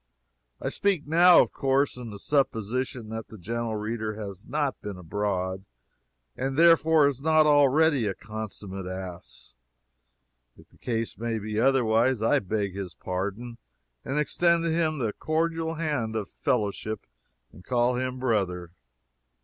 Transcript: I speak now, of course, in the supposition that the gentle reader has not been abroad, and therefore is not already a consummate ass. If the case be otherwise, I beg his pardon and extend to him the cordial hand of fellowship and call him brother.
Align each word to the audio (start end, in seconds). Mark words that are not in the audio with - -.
I 0.59 0.69
speak 0.69 1.05
now, 1.05 1.43
of 1.43 1.51
course, 1.51 1.95
in 1.95 2.09
the 2.09 2.17
supposition 2.17 3.09
that 3.09 3.27
the 3.27 3.37
gentle 3.37 3.75
reader 3.75 4.15
has 4.15 4.47
not 4.47 4.81
been 4.81 4.97
abroad, 4.97 5.63
and 6.35 6.57
therefore 6.57 7.07
is 7.07 7.21
not 7.21 7.45
already 7.45 8.07
a 8.07 8.15
consummate 8.15 8.87
ass. 8.87 9.53
If 10.57 10.69
the 10.69 10.79
case 10.79 11.13
be 11.13 11.59
otherwise, 11.59 12.23
I 12.23 12.39
beg 12.39 12.73
his 12.75 12.95
pardon 12.95 13.59
and 14.03 14.17
extend 14.17 14.63
to 14.63 14.71
him 14.73 14.97
the 14.97 15.13
cordial 15.13 15.75
hand 15.75 16.15
of 16.15 16.31
fellowship 16.31 17.05
and 17.51 17.63
call 17.63 17.93
him 17.93 18.17
brother. 18.17 18.71